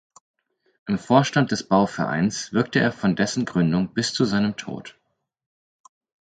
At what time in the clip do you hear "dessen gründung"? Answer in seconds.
3.15-3.93